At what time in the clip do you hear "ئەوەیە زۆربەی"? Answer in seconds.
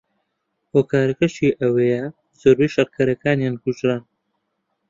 1.61-2.71